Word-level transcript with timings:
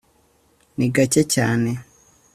ni 0.77 0.85
gake 0.95 1.21
cyane, 1.33 1.69